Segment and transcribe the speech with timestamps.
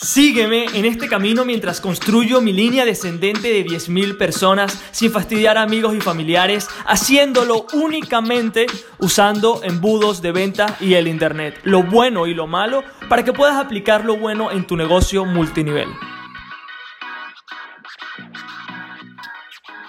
[0.00, 5.62] Sígueme en este camino mientras construyo mi línea descendente de 10.000 personas sin fastidiar a
[5.62, 8.66] amigos y familiares, haciéndolo únicamente
[9.00, 13.56] usando embudos de venta y el Internet, lo bueno y lo malo, para que puedas
[13.56, 15.88] aplicar lo bueno en tu negocio multinivel.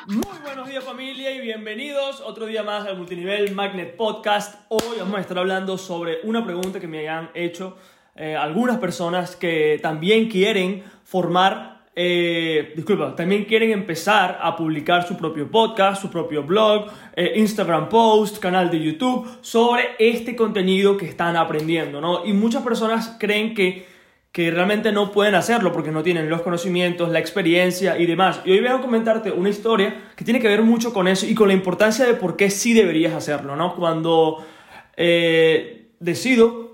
[0.07, 4.65] Muy buenos días familia y bienvenidos otro día más al Multinivel Magnet Podcast.
[4.69, 7.77] Hoy vamos a estar hablando sobre una pregunta que me hayan hecho
[8.21, 15.15] eh, algunas personas que también quieren formar, eh, disculpa, también quieren empezar a publicar su
[15.15, 21.05] propio podcast, su propio blog, eh, Instagram post, canal de YouTube sobre este contenido que
[21.05, 22.25] están aprendiendo, ¿no?
[22.25, 23.87] Y muchas personas creen que
[24.31, 28.41] que realmente no pueden hacerlo porque no tienen los conocimientos, la experiencia y demás.
[28.45, 31.33] Y hoy voy a comentarte una historia que tiene que ver mucho con eso y
[31.33, 33.75] con la importancia de por qué sí deberías hacerlo, ¿no?
[33.75, 34.45] Cuando
[35.99, 36.68] decido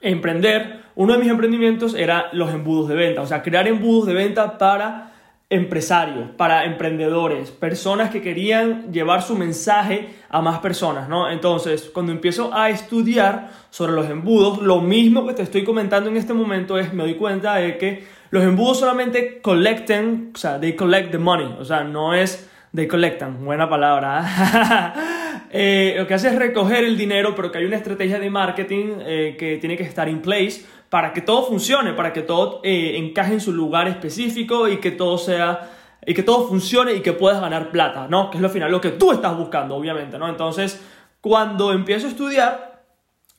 [0.00, 4.14] emprender, uno de mis emprendimientos era los embudos de venta, o sea, crear embudos de
[4.14, 5.12] venta para
[5.48, 11.30] empresarios, para emprendedores, personas que querían llevar su mensaje a más personas, ¿no?
[11.30, 16.16] Entonces, cuando empiezo a estudiar sobre los embudos, lo mismo que te estoy comentando en
[16.16, 20.74] este momento es, me doy cuenta de que los embudos solamente collecten, o sea, they
[20.74, 24.24] collect the money, o sea, no es they collectan, buena palabra.
[24.96, 25.12] Eh,
[25.52, 29.36] lo que hace es recoger el dinero, pero que hay una estrategia de marketing eh,
[29.38, 33.34] que tiene que estar en place para que todo funcione, para que todo eh, encaje
[33.34, 35.70] en su lugar específico y que todo sea
[36.06, 38.30] y que todo funcione y que puedas ganar plata, ¿no?
[38.30, 40.28] Que es lo final, lo que tú estás buscando, obviamente, ¿no?
[40.28, 40.80] Entonces,
[41.20, 42.84] cuando empiezo a estudiar,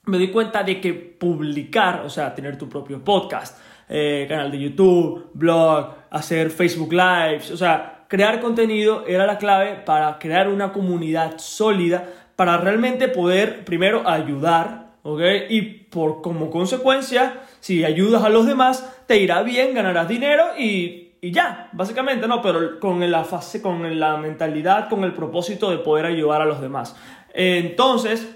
[0.03, 5.29] me di cuenta de que publicar, o sea, tener tu propio podcast, canal de YouTube,
[5.33, 11.37] blog, hacer Facebook Lives, o sea, crear contenido era la clave para crear una comunidad
[11.37, 15.21] sólida, para realmente poder primero ayudar, ¿ok?
[15.49, 21.13] Y por como consecuencia, si ayudas a los demás, te irá bien, ganarás dinero y,
[21.21, 22.41] ya, básicamente, ¿no?
[22.41, 26.61] Pero con la, fase, con la mentalidad, con el propósito de poder ayudar a los
[26.61, 26.95] demás.
[27.33, 28.27] Entonces,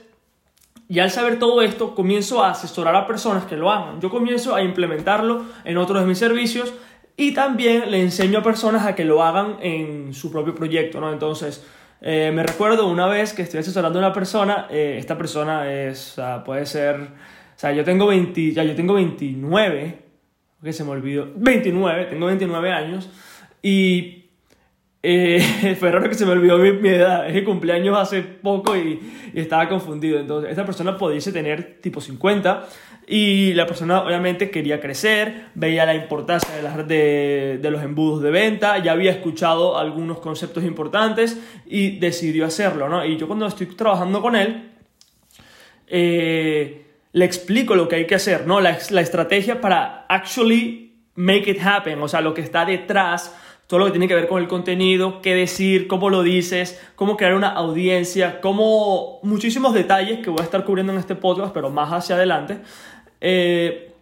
[0.89, 4.01] y al saber todo esto, comienzo a asesorar a personas que lo hagan.
[4.01, 6.73] Yo comienzo a implementarlo en otros de mis servicios
[7.21, 11.13] y también le enseño a personas a que lo hagan en su propio proyecto, ¿no?
[11.13, 11.63] Entonces,
[12.01, 16.19] eh, me recuerdo una vez que estoy asesorando a una persona, eh, esta persona es,
[16.43, 19.99] puede ser, o sea, yo tengo 20, ya yo tengo 29,
[20.63, 23.07] que se me olvidó, 29, tengo 29 años,
[23.61, 24.31] y
[25.03, 28.99] eh, fue raro que se me olvidó mi, edad, es que cumpleaños hace poco y,
[29.31, 30.19] y, estaba confundido.
[30.19, 32.67] Entonces, esta persona pudiese tener tipo 50
[33.07, 38.21] y la persona obviamente quería crecer, veía la importancia de, las, de, de los embudos
[38.21, 43.03] de venta, ya había escuchado algunos conceptos importantes y decidió hacerlo, ¿no?
[43.05, 44.71] Y yo cuando estoy trabajando con él,
[45.87, 48.61] eh, le explico lo que hay que hacer, ¿no?
[48.61, 53.35] La, la estrategia para actually make it happen, o sea, lo que está detrás
[53.67, 57.15] todo lo que tiene que ver con el contenido, qué decir, cómo lo dices, cómo
[57.15, 61.69] crear una audiencia, cómo muchísimos detalles que voy a estar cubriendo en este podcast, pero
[61.69, 62.59] más hacia adelante.
[63.21, 63.93] Eh,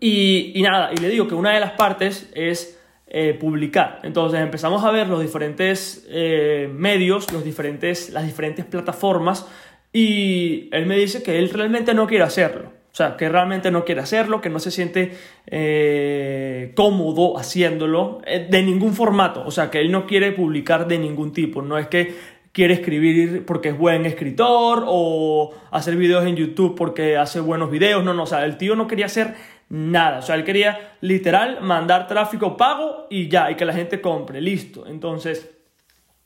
[0.00, 4.00] y, nada, y le digo que una de las partes es eh, publicar.
[4.02, 9.46] Entonces empezamos a ver los diferentes eh, medios, los diferentes, las diferentes plataformas
[9.94, 12.73] y él me dice que él realmente no quiere hacerlo.
[12.94, 15.18] O sea, que realmente no quiere hacerlo, que no se siente
[15.48, 19.42] eh, cómodo haciéndolo eh, de ningún formato.
[19.44, 21.60] O sea, que él no quiere publicar de ningún tipo.
[21.60, 22.14] No es que
[22.52, 28.04] quiere escribir porque es buen escritor o hacer videos en YouTube porque hace buenos videos.
[28.04, 29.34] No, no, o sea, el tío no quería hacer
[29.70, 30.18] nada.
[30.18, 34.40] O sea, él quería literal mandar tráfico pago y ya, y que la gente compre.
[34.40, 34.86] Listo.
[34.86, 35.50] Entonces,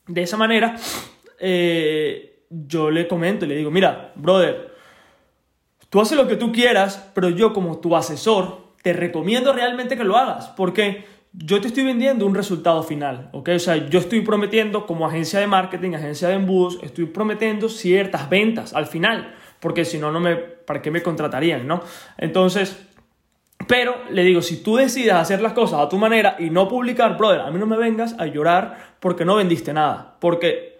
[0.05, 0.75] de esa manera,
[1.39, 4.68] eh, yo le comento y le digo, mira, brother,
[5.89, 10.03] Tú haces lo que tú quieras, pero yo como tu asesor te recomiendo realmente que
[10.03, 13.49] lo hagas, porque yo te estoy vendiendo un resultado final, ¿ok?
[13.55, 18.29] O sea, yo estoy prometiendo como agencia de marketing, agencia de embudos, estoy prometiendo ciertas
[18.29, 21.81] ventas al final, porque si no, no me, ¿para qué me contratarían, no?
[22.17, 22.85] Entonces,
[23.67, 27.17] pero le digo, si tú decides hacer las cosas a tu manera y no publicar,
[27.17, 30.78] brother, a mí no me vengas a llorar porque no vendiste nada, porque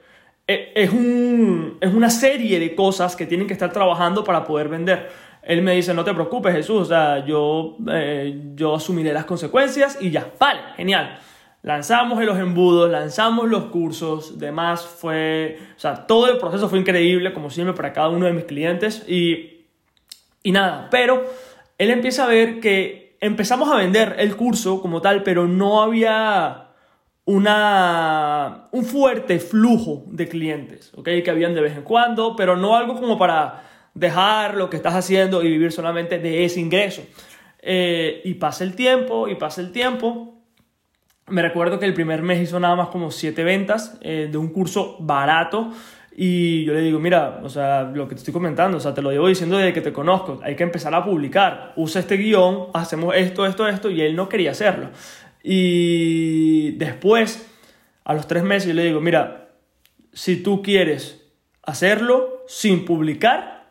[0.50, 5.10] es, un, es una serie de cosas que tienen que estar trabajando para poder vender.
[5.44, 9.98] Él me dice, no te preocupes Jesús, o sea, yo, eh, yo asumiré las consecuencias
[10.02, 11.20] y ya, vale, genial.
[11.62, 17.34] Lanzamos los embudos, lanzamos los cursos, demás fue, o sea, todo el proceso fue increíble,
[17.34, 19.66] como siempre, para cada uno de mis clientes y,
[20.42, 21.26] y nada, pero
[21.78, 26.69] él empieza a ver que empezamos a vender el curso como tal, pero no había
[27.30, 31.10] una, un fuerte flujo de clientes, ¿ok?
[31.24, 33.62] Que habían de vez en cuando, pero no algo como para
[33.94, 37.04] dejar lo que estás haciendo y vivir solamente de ese ingreso.
[37.62, 40.42] eh, y pasa el tiempo, y pasa el tiempo.
[41.28, 44.50] Me recuerdo que el primer mes hizo nada más como siete ventas eh, de un
[44.50, 45.72] curso barato.
[46.16, 49.02] Y yo le digo, mira, o sea, lo que te estoy comentando, o sea, te
[49.02, 52.70] lo llevo diciendo desde que te conozco, hay que empezar a publicar, usa este guion,
[52.74, 54.90] hacemos esto, esto, esto, y él no quería hacerlo.
[55.44, 57.50] Y después,
[58.04, 59.50] a los tres meses, yo le digo, mira,
[60.14, 61.26] si tú quieres
[61.64, 63.70] hacerlo sin publicar,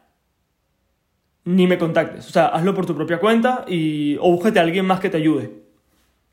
[1.44, 2.28] ni me contactes.
[2.28, 5.16] O sea, hazlo por tu propia cuenta y, o búsquete a alguien más que te
[5.16, 5.50] ayude.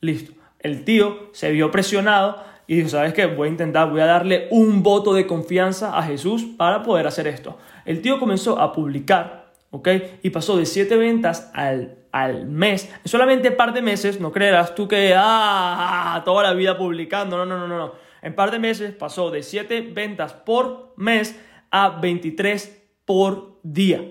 [0.02, 0.34] Listo.
[0.60, 3.26] El tío se vio presionado y dijo, ¿sabes qué?
[3.26, 7.28] Voy a intentar, voy a darle un voto de confianza a Jesús para poder hacer
[7.28, 7.58] esto.
[7.86, 9.45] El tío comenzó a publicar,
[9.76, 9.90] ¿ok?
[10.24, 12.90] Y pasó de siete ventas al, al mes.
[13.04, 17.38] En solamente un par de meses, no creerás tú que, ah, toda la vida publicando.
[17.38, 17.78] No, no, no, no.
[17.78, 17.94] no.
[18.22, 21.40] En par de meses pasó de siete ventas por mes
[21.70, 24.02] a 23 por día.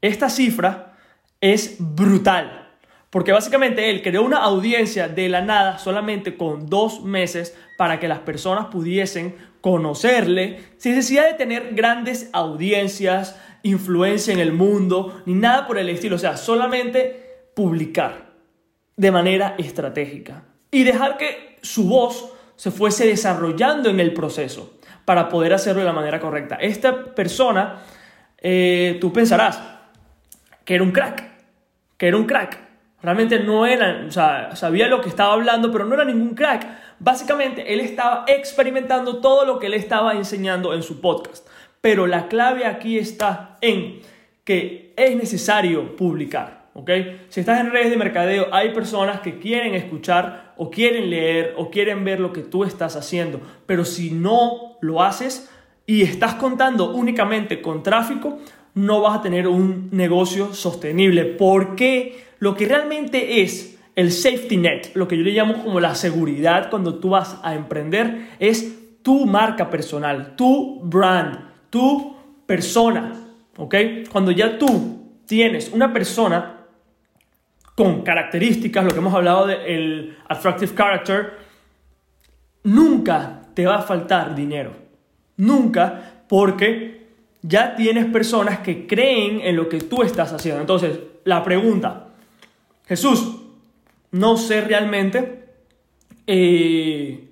[0.00, 0.96] Esta cifra
[1.40, 2.76] es brutal.
[3.10, 8.08] Porque básicamente él creó una audiencia de la nada solamente con dos meses para que
[8.08, 15.34] las personas pudiesen conocerle sin necesidad de tener grandes audiencias, influencia en el mundo, ni
[15.34, 16.16] nada por el estilo.
[16.16, 18.32] O sea, solamente publicar
[18.96, 25.28] de manera estratégica y dejar que su voz se fuese desarrollando en el proceso para
[25.28, 26.56] poder hacerlo de la manera correcta.
[26.56, 27.82] Esta persona,
[28.38, 29.60] eh, tú pensarás
[30.64, 31.24] que era un crack,
[31.96, 32.58] que era un crack.
[33.02, 36.66] Realmente no era, o sea, sabía lo que estaba hablando, pero no era ningún crack.
[36.98, 41.46] Básicamente, él estaba experimentando todo lo que él estaba enseñando en su podcast.
[41.80, 44.00] Pero la clave aquí está en
[44.44, 46.66] que es necesario publicar.
[46.74, 46.90] ¿ok?
[47.28, 51.70] Si estás en redes de mercadeo, hay personas que quieren escuchar o quieren leer o
[51.70, 53.40] quieren ver lo que tú estás haciendo.
[53.66, 55.50] Pero si no lo haces
[55.86, 58.38] y estás contando únicamente con tráfico,
[58.74, 61.24] no vas a tener un negocio sostenible.
[61.24, 62.24] ¿Por qué?
[62.44, 66.68] lo que realmente es el safety net, lo que yo le llamo como la seguridad
[66.70, 71.38] cuando tú vas a emprender, es tu marca personal, tu brand,
[71.70, 73.12] tu persona,
[73.56, 73.74] ¿ok?
[74.10, 76.66] Cuando ya tú tienes una persona
[77.74, 81.38] con características, lo que hemos hablado del attractive character,
[82.64, 84.72] nunca te va a faltar dinero.
[85.36, 87.08] Nunca, porque
[87.42, 90.60] ya tienes personas que creen en lo que tú estás haciendo.
[90.60, 92.08] Entonces, la pregunta,
[92.86, 93.43] Jesús,
[94.14, 95.44] no sé realmente,
[96.28, 97.30] eh,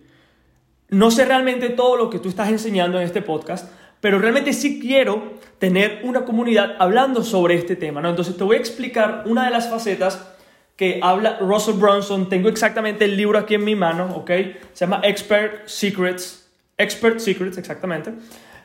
[0.88, 3.70] no sé realmente todo lo que tú estás enseñando en este podcast,
[4.00, 8.11] pero realmente sí quiero tener una comunidad hablando sobre este tema, ¿no?
[8.11, 10.29] Entonces te voy a explicar una de las facetas
[10.75, 12.29] que habla Russell Brunson.
[12.29, 14.31] Tengo exactamente el libro aquí en mi mano, ¿ok?
[14.73, 16.50] Se llama Expert Secrets.
[16.76, 18.12] Expert Secrets, exactamente.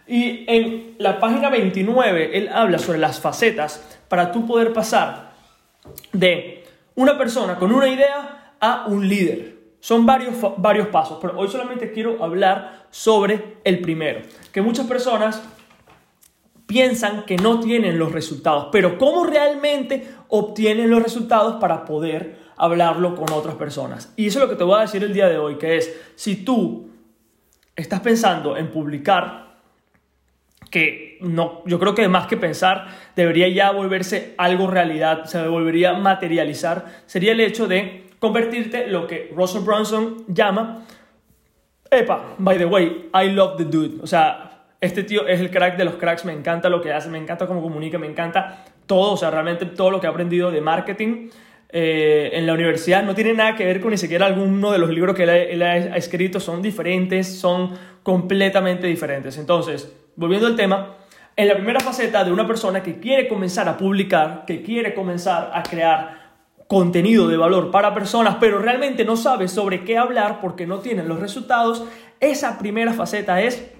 [0.07, 5.33] Y en la página 29, él habla sobre las facetas para tú poder pasar
[6.13, 6.63] de
[6.97, 9.55] una persona con una idea a un líder.
[9.79, 14.21] Son varios, varios pasos, pero hoy solamente quiero hablar sobre el primero.
[14.51, 15.41] Que muchas personas
[16.65, 23.15] piensan que no tienen los resultados, pero ¿cómo realmente obtienen los resultados para poder hablarlo
[23.15, 24.11] con otras personas?
[24.15, 25.95] Y eso es lo que te voy a decir el día de hoy, que es,
[26.15, 26.89] si tú
[27.75, 29.46] estás pensando en publicar
[30.69, 35.93] que no, yo creo que más que pensar debería ya volverse algo realidad, se volvería
[35.93, 40.85] materializar, sería el hecho de convertirte lo que Russell Brunson llama,
[41.89, 45.77] epa, by the way, I love the dude, o sea, este tío es el crack
[45.77, 49.13] de los cracks, me encanta lo que hace, me encanta cómo comunica, me encanta todo,
[49.13, 51.29] o sea, realmente todo lo que ha aprendido de marketing
[51.69, 53.03] eh, en la universidad.
[53.03, 55.97] No tiene nada que ver con ni siquiera alguno de los libros que él ha
[55.97, 57.71] escrito, son diferentes, son
[58.03, 59.37] completamente diferentes.
[59.37, 60.95] Entonces, volviendo al tema,
[61.35, 65.51] en la primera faceta de una persona que quiere comenzar a publicar, que quiere comenzar
[65.53, 66.27] a crear
[66.67, 71.03] contenido de valor para personas, pero realmente no sabe sobre qué hablar porque no tiene
[71.03, 71.85] los resultados,
[72.19, 73.71] esa primera faceta es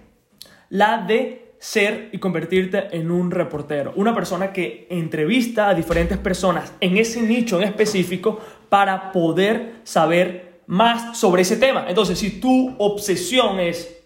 [0.70, 6.74] la de ser y convertirte en un reportero, una persona que entrevista a diferentes personas
[6.80, 8.40] en ese nicho en específico
[8.70, 11.86] para poder saber más sobre ese tema.
[11.88, 13.97] Entonces, si tu obsesión es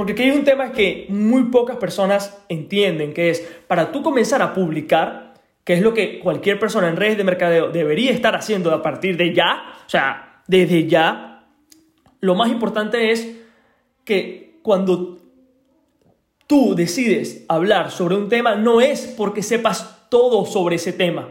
[0.00, 4.40] porque aquí hay un tema que muy pocas personas entienden, que es para tú comenzar
[4.40, 8.72] a publicar, que es lo que cualquier persona en redes de mercadeo debería estar haciendo
[8.72, 11.44] a partir de ya, o sea, desde ya,
[12.20, 13.30] lo más importante es
[14.04, 15.18] que cuando
[16.46, 21.28] tú decides hablar sobre un tema, no es porque sepas todo sobre ese tema,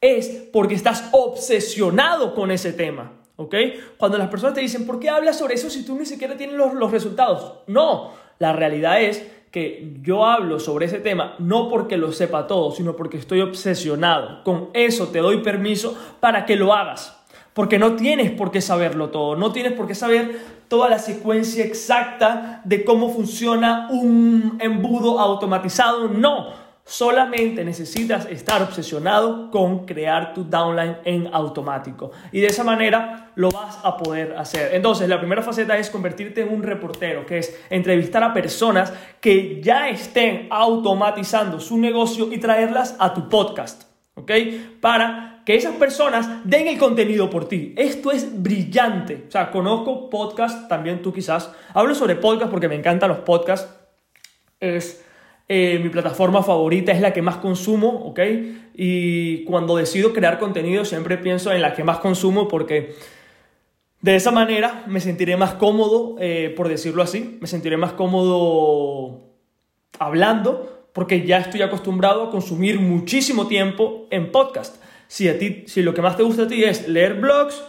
[0.00, 3.12] es porque estás obsesionado con ese tema.
[3.36, 3.54] ¿Ok?
[3.96, 6.56] Cuando las personas te dicen, ¿por qué hablas sobre eso si tú ni siquiera tienes
[6.56, 7.60] los, los resultados?
[7.66, 12.72] No, la realidad es que yo hablo sobre ese tema no porque lo sepa todo,
[12.72, 14.42] sino porque estoy obsesionado.
[14.42, 17.20] Con eso te doy permiso para que lo hagas.
[17.52, 21.64] Porque no tienes por qué saberlo todo, no tienes por qué saber toda la secuencia
[21.64, 26.63] exacta de cómo funciona un embudo automatizado, no.
[26.86, 32.10] Solamente necesitas estar obsesionado con crear tu downline en automático.
[32.30, 34.74] Y de esa manera lo vas a poder hacer.
[34.74, 39.62] Entonces, la primera faceta es convertirte en un reportero, que es entrevistar a personas que
[39.62, 43.84] ya estén automatizando su negocio y traerlas a tu podcast.
[44.16, 44.30] ¿Ok?
[44.82, 47.74] Para que esas personas den el contenido por ti.
[47.76, 49.24] Esto es brillante.
[49.28, 51.50] O sea, conozco podcast, también tú quizás.
[51.72, 53.74] Hablo sobre podcast porque me encantan los podcasts.
[54.60, 55.03] Es
[55.46, 58.20] eh, mi plataforma favorita es la que más consumo, ¿ok?
[58.74, 62.94] Y cuando decido crear contenido siempre pienso en la que más consumo porque
[64.00, 69.20] de esa manera me sentiré más cómodo, eh, por decirlo así, me sentiré más cómodo
[69.98, 74.76] hablando porque ya estoy acostumbrado a consumir muchísimo tiempo en podcast.
[75.08, 77.62] Si, a ti, si lo que más te gusta a ti es leer blogs,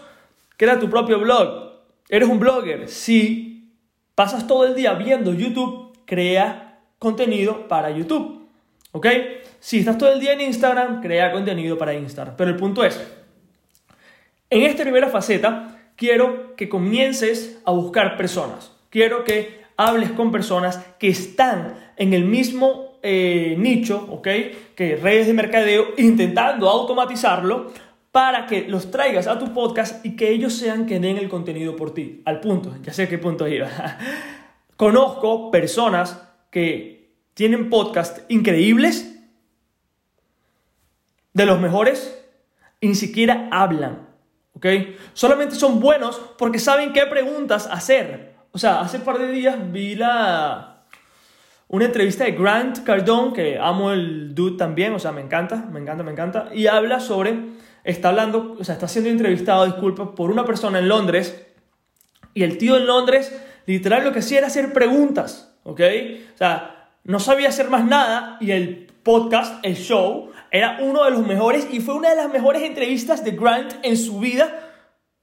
[0.57, 1.73] crea tu propio blog.
[2.07, 2.87] Eres un blogger.
[2.87, 3.73] Si
[4.13, 6.64] pasas todo el día viendo YouTube, crea
[6.99, 8.47] contenido para YouTube.
[8.91, 9.07] ¿Ok?
[9.59, 12.35] Si estás todo el día en Instagram, crea contenido para Instagram.
[12.37, 13.01] Pero el punto es,
[14.49, 18.71] en esta primera faceta, quiero que comiences a buscar personas.
[18.89, 24.27] Quiero que hables con personas que están en el mismo eh, nicho, ¿ok?
[24.75, 27.71] Que redes de mercadeo, intentando automatizarlo
[28.11, 31.75] para que los traigas a tu podcast y que ellos sean que den el contenido
[31.75, 32.21] por ti.
[32.23, 33.67] Al punto, ya sé qué punto iba.
[34.77, 36.24] Conozco personas
[36.55, 39.13] que tienen podcasts increíbles,
[41.33, 42.17] de los mejores,
[42.79, 44.07] ni siquiera hablan.
[44.53, 44.65] ¿Ok?
[45.11, 48.35] Solamente son buenos porque saben qué preguntas hacer.
[48.53, 50.85] O sea, hace un par de días vi la,
[51.67, 55.81] una entrevista de Grant Cardone, que amo el dude también, o sea, me encanta, me
[55.81, 57.37] encanta, me encanta, y habla sobre,
[57.83, 61.47] está hablando, o sea, está siendo entrevistado, disculpa, por una persona en Londres,
[62.33, 65.81] y el tío en Londres, literal, lo que hacía era hacer preguntas, ¿ok?
[66.33, 71.11] O sea, no sabía hacer más nada y el podcast, el show, era uno de
[71.11, 74.61] los mejores y fue una de las mejores entrevistas de Grant en su vida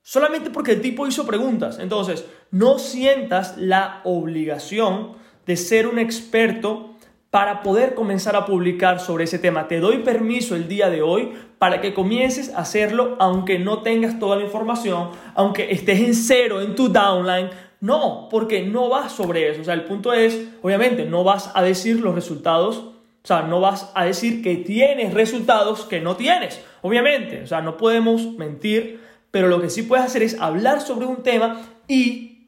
[0.03, 1.79] solamente porque el tipo hizo preguntas.
[1.79, 5.15] Entonces, no sientas la obligación
[5.47, 6.91] de ser un experto
[7.31, 9.67] para poder comenzar a publicar sobre ese tema.
[9.67, 14.19] Te doy permiso el día de hoy para que comiences a hacerlo aunque no tengas
[14.19, 17.49] toda la información, aunque estés en cero en tu downline,
[17.83, 19.61] no, porque no vas sobre eso.
[19.61, 23.61] O sea, el punto es, obviamente, no vas a decir los resultados, o sea, no
[23.61, 26.63] vas a decir que tienes resultados que no tienes.
[26.83, 29.01] Obviamente, o sea, no podemos mentir,
[29.33, 32.47] pero lo que sí puedes hacer es hablar sobre un tema y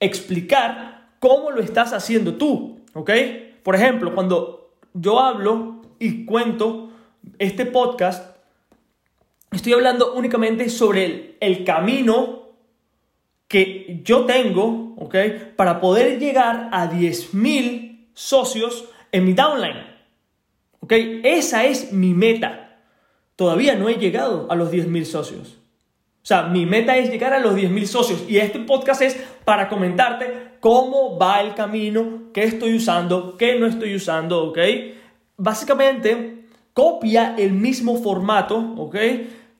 [0.00, 3.10] explicar cómo lo estás haciendo tú, ¿ok?
[3.62, 6.90] Por ejemplo, cuando yo hablo y cuento
[7.38, 8.36] este podcast,
[9.52, 12.39] estoy hablando únicamente sobre el, el camino
[13.50, 15.16] que yo tengo, ¿ok?
[15.56, 19.86] Para poder llegar a 10.000 socios en mi downline,
[20.78, 20.92] ¿ok?
[21.24, 22.78] Esa es mi meta.
[23.34, 25.58] Todavía no he llegado a los 10.000 socios.
[26.22, 29.68] O sea, mi meta es llegar a los 10.000 socios y este podcast es para
[29.68, 34.58] comentarte cómo va el camino, qué estoy usando, qué no estoy usando, ¿ok?
[35.36, 38.94] Básicamente, copia el mismo formato, ¿ok?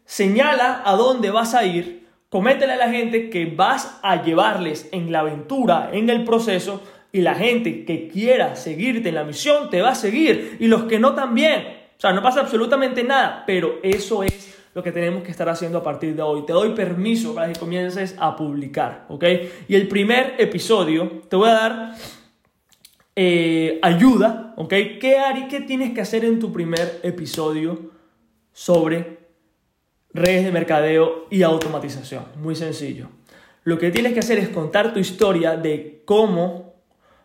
[0.04, 1.99] Señala a dónde vas a ir
[2.30, 7.22] Coméntele a la gente que vas a llevarles en la aventura, en el proceso, y
[7.22, 11.00] la gente que quiera seguirte en la misión te va a seguir, y los que
[11.00, 11.66] no también.
[11.96, 15.78] O sea, no pasa absolutamente nada, pero eso es lo que tenemos que estar haciendo
[15.78, 16.46] a partir de hoy.
[16.46, 19.24] Te doy permiso para que comiences a publicar, ¿ok?
[19.66, 21.94] Y el primer episodio te voy a dar
[23.16, 24.68] eh, ayuda, ¿ok?
[24.68, 25.20] ¿Qué,
[25.50, 27.90] ¿Qué tienes que hacer en tu primer episodio
[28.52, 29.19] sobre
[30.12, 32.24] redes de mercadeo y automatización.
[32.36, 33.08] Muy sencillo.
[33.64, 36.74] Lo que tienes que hacer es contar tu historia de cómo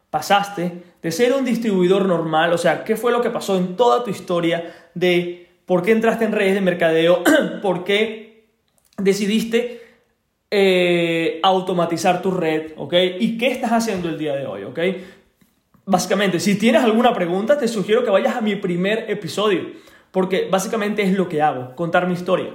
[0.10, 4.04] pasaste de ser un distribuidor normal, o sea, qué fue lo que pasó en toda
[4.04, 7.24] tu historia de por qué entraste en redes de mercadeo,
[7.62, 8.48] por qué
[8.98, 9.82] decidiste
[10.52, 12.94] eh, automatizar tu red, ¿ok?
[13.20, 14.80] Y qué estás haciendo el día de hoy, ¿ok?
[15.86, 19.62] Básicamente, si tienes alguna pregunta, te sugiero que vayas a mi primer episodio,
[20.12, 22.52] porque básicamente es lo que hago, contar mi historia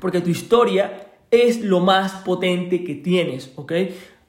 [0.00, 3.72] porque tu historia es lo más potente que tienes, ¿ok?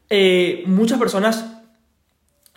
[0.10, 1.62] Eh, muchas personas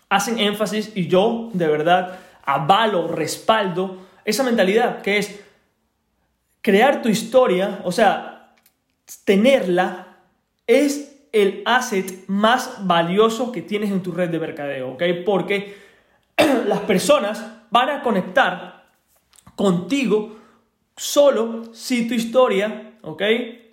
[0.08, 5.40] hacen énfasis y yo de verdad avalo, respaldo esa mentalidad que es
[6.60, 8.54] crear tu historia, o sea,
[9.24, 10.18] tenerla
[10.66, 15.02] es el asset más valioso que tienes en tu red de mercadeo, ¿ok?
[15.24, 15.76] Porque
[16.66, 18.86] las personas van a conectar
[19.54, 20.36] contigo
[20.96, 23.22] solo si tu historia, ¿ok?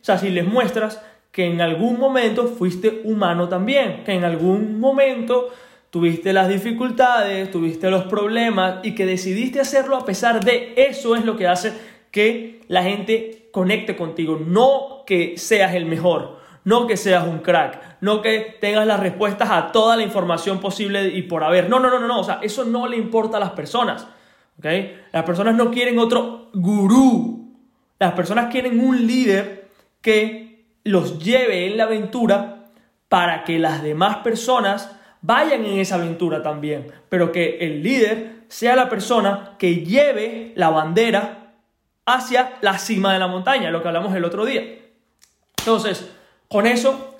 [0.01, 4.79] O sea, si les muestras que en algún momento fuiste humano también, que en algún
[4.79, 5.49] momento
[5.89, 11.25] tuviste las dificultades, tuviste los problemas y que decidiste hacerlo a pesar de eso es
[11.25, 11.73] lo que hace
[12.11, 17.97] que la gente conecte contigo, no que seas el mejor, no que seas un crack,
[18.01, 21.69] no que tengas las respuestas a toda la información posible y por haber.
[21.69, 24.07] No, no, no, no, no, o sea, eso no le importa a las personas.
[24.59, 24.65] ¿ok?
[25.11, 27.42] Las personas no quieren otro gurú.
[28.03, 29.69] Las personas quieren un líder
[30.01, 32.65] que los lleve en la aventura
[33.07, 34.91] para que las demás personas
[35.21, 40.69] vayan en esa aventura también, pero que el líder sea la persona que lleve la
[40.69, 41.53] bandera
[42.05, 44.63] hacia la cima de la montaña, lo que hablamos el otro día.
[45.59, 46.11] Entonces,
[46.49, 47.15] con eso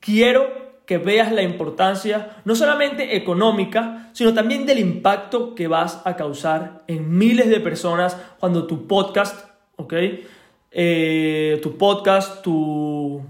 [0.00, 6.16] quiero que veas la importancia no solamente económica, sino también del impacto que vas a
[6.16, 9.51] causar en miles de personas cuando tu podcast,
[9.82, 9.94] ¿ok?
[10.70, 13.22] Eh, tu podcast, tu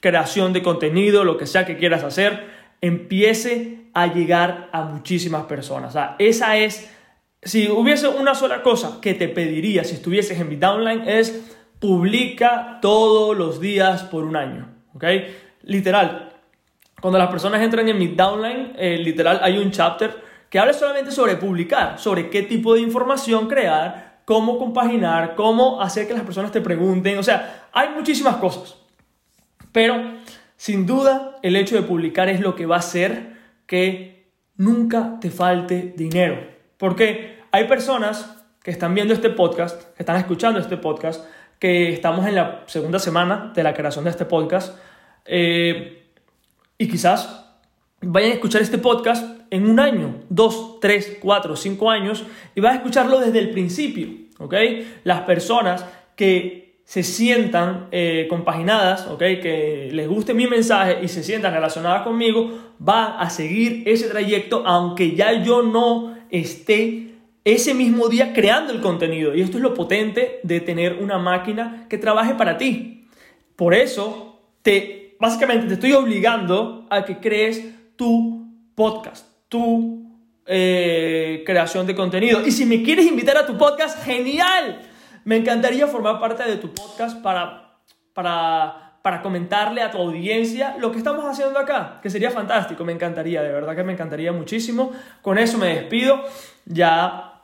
[0.00, 2.46] creación de contenido, lo que sea que quieras hacer,
[2.80, 5.90] empiece a llegar a muchísimas personas.
[5.90, 6.90] O sea, esa es,
[7.42, 12.78] si hubiese una sola cosa que te pediría si estuvieses en mi downline es publica
[12.80, 14.68] todos los días por un año.
[14.94, 15.04] ¿Ok?
[15.62, 16.30] Literal.
[17.00, 20.14] Cuando las personas entran en mi downline, eh, literal hay un chapter
[20.48, 26.06] que habla solamente sobre publicar, sobre qué tipo de información crear, cómo compaginar, cómo hacer
[26.06, 27.18] que las personas te pregunten.
[27.18, 28.76] O sea, hay muchísimas cosas.
[29.72, 29.96] Pero
[30.56, 33.36] sin duda, el hecho de publicar es lo que va a hacer
[33.66, 36.46] que nunca te falte dinero.
[36.76, 41.24] Porque hay personas que están viendo este podcast, que están escuchando este podcast,
[41.58, 44.78] que estamos en la segunda semana de la creación de este podcast,
[45.24, 46.10] eh,
[46.78, 47.44] y quizás
[48.00, 52.72] vayan a escuchar este podcast en un año, dos, tres, cuatro, cinco años, y vas
[52.72, 54.54] a escucharlo desde el principio, ¿ok?
[55.04, 55.84] Las personas
[56.16, 59.40] que se sientan eh, compaginadas, ¿okay?
[59.40, 62.50] que les guste mi mensaje y se sientan relacionadas conmigo,
[62.86, 67.12] va a seguir ese trayecto aunque ya yo no esté
[67.44, 69.34] ese mismo día creando el contenido.
[69.34, 73.08] Y esto es lo potente de tener una máquina que trabaje para ti.
[73.56, 77.64] Por eso, te, básicamente te estoy obligando a que crees
[77.96, 80.02] tu podcast, tu
[80.46, 82.44] eh, creación de contenido.
[82.44, 84.80] Y si me quieres invitar a tu podcast, genial.
[85.24, 87.76] Me encantaría formar parte de tu podcast para,
[88.14, 92.92] para, para comentarle a tu audiencia lo que estamos haciendo acá, que sería fantástico, me
[92.92, 94.90] encantaría, de verdad que me encantaría muchísimo.
[95.20, 96.24] Con eso me despido,
[96.64, 97.42] ya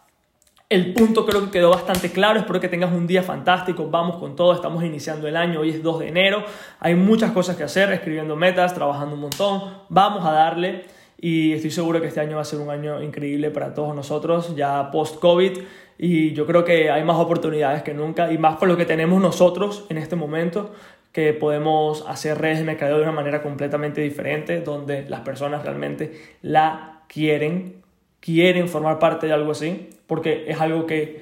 [0.71, 4.35] el punto creo que quedó bastante claro, espero que tengas un día fantástico, vamos con
[4.35, 6.43] todo, estamos iniciando el año, hoy es 2 de enero,
[6.81, 11.71] hay muchas cosas que hacer, escribiendo metas, trabajando un montón, vamos a darle y estoy
[11.71, 15.59] seguro que este año va a ser un año increíble para todos nosotros, ya post-COVID
[15.99, 19.21] y yo creo que hay más oportunidades que nunca y más con lo que tenemos
[19.21, 20.73] nosotros en este momento
[21.13, 26.37] que podemos hacer redes de mercadeo de una manera completamente diferente donde las personas realmente
[26.43, 27.83] la quieren,
[28.21, 31.21] quieren formar parte de algo así porque es algo que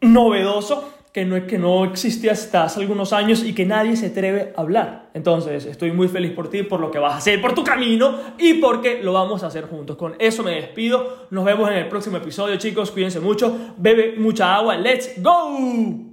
[0.00, 4.52] novedoso que no, que no existe hasta hace algunos años y que nadie se atreve
[4.56, 5.01] a hablar.
[5.14, 8.18] Entonces, estoy muy feliz por ti, por lo que vas a hacer, por tu camino
[8.38, 9.96] y porque lo vamos a hacer juntos.
[9.96, 11.26] Con eso me despido.
[11.30, 12.90] Nos vemos en el próximo episodio, chicos.
[12.90, 13.74] Cuídense mucho.
[13.76, 14.76] Bebe mucha agua.
[14.76, 16.11] ¡Let's go!